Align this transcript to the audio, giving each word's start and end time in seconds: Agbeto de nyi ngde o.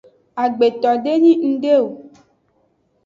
Agbeto 0.43 0.91
de 1.03 1.13
nyi 1.21 1.33
ngde 1.51 1.73
o. 1.83 1.85